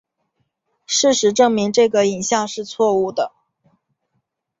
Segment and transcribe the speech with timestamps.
[0.87, 3.33] 事实证明这个影像是错误的。